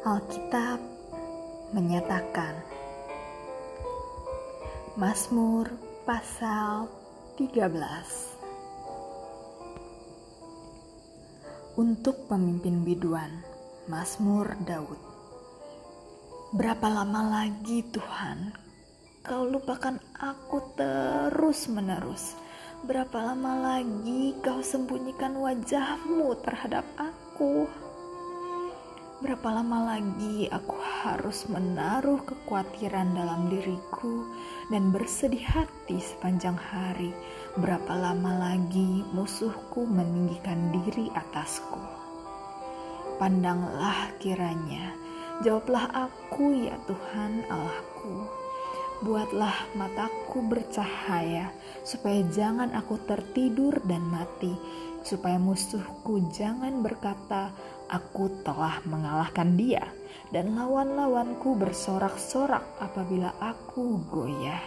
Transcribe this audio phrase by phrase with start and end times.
[0.00, 0.80] Alkitab
[1.76, 2.56] menyatakan
[4.96, 5.68] Mazmur
[6.08, 6.88] pasal
[7.36, 7.68] 13
[11.76, 13.44] Untuk pemimpin biduan
[13.92, 14.96] Mazmur Daud
[16.56, 18.56] Berapa lama lagi Tuhan?
[19.20, 22.40] Kau lupakan aku terus menerus
[22.88, 27.68] Berapa lama lagi kau sembunyikan wajahmu terhadap aku
[29.20, 34.24] Berapa lama lagi aku harus menaruh kekhawatiran dalam diriku
[34.72, 37.12] dan bersedih hati sepanjang hari?
[37.60, 41.84] Berapa lama lagi musuhku meninggikan diri atasku?
[43.20, 44.96] Pandanglah kiranya,
[45.44, 47.69] jawablah aku ya Tuhan Allahku.
[49.00, 51.48] Buatlah mataku bercahaya,
[51.80, 54.52] supaya jangan aku tertidur dan mati,
[55.00, 57.48] supaya musuhku jangan berkata,
[57.88, 59.88] aku telah mengalahkan dia,
[60.28, 64.60] dan lawan-lawanku bersorak-sorak apabila aku goyah.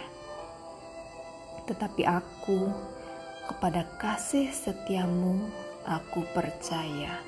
[1.70, 2.74] Tetapi aku,
[3.46, 5.46] kepada kasih setiamu,
[5.86, 7.22] aku percaya.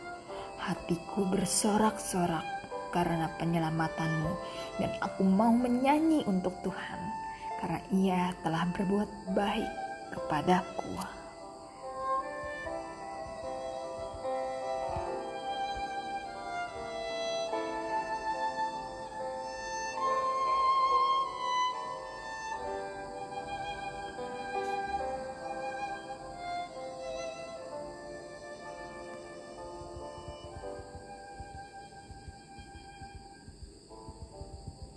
[0.58, 2.55] Hatiku bersorak-sorak
[2.94, 4.32] karena penyelamatanmu,
[4.82, 7.00] dan aku mau menyanyi untuk Tuhan,
[7.62, 9.70] karena ia telah berbuat baik
[10.14, 11.25] kepadaku.